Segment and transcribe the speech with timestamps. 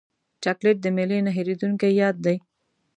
[0.43, 2.37] چاکلېټ د میلې نه هېرېدونکی یاد دی.